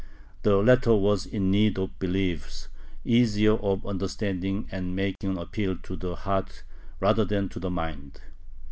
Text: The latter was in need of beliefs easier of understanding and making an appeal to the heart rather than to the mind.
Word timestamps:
The 0.41 0.57
latter 0.57 0.95
was 0.95 1.27
in 1.27 1.51
need 1.51 1.77
of 1.77 1.99
beliefs 1.99 2.69
easier 3.05 3.53
of 3.57 3.85
understanding 3.85 4.67
and 4.71 4.95
making 4.95 5.29
an 5.29 5.37
appeal 5.37 5.77
to 5.77 5.95
the 5.95 6.15
heart 6.15 6.63
rather 6.99 7.23
than 7.23 7.49
to 7.49 7.59
the 7.59 7.69
mind. 7.69 8.19